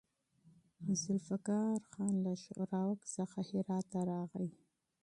[1.01, 4.47] ذوالفقار خان له ښوراوک څخه هرات ته راغی.